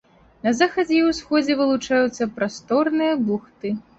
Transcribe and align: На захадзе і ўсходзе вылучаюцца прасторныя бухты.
На 0.45 0.53
захадзе 0.59 0.95
і 0.99 1.01
ўсходзе 1.09 1.57
вылучаюцца 1.59 2.29
прасторныя 2.39 3.13
бухты. 3.29 3.75